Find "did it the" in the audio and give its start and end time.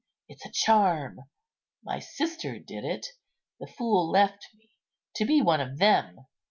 2.57-3.67